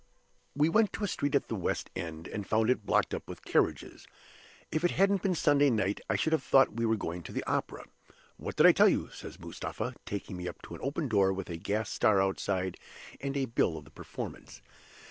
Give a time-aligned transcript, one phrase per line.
[0.55, 3.45] "We went to a street at the West End, and found it blocked up with
[3.45, 4.07] carriages.
[4.71, 7.43] If it hadn't been Sunday night, I should have thought we were going to the
[7.43, 7.85] opera.
[8.37, 11.51] 'What did I tell you?' says Mustapha, taking me up to an open door with
[11.51, 12.77] a gas star outside
[13.19, 14.63] and a bill of the performance.